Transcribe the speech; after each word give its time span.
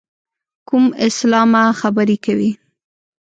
کوم 0.67 0.85
اسلامه 1.07 1.63
خبرې 1.81 2.17
کوې. 2.25 2.51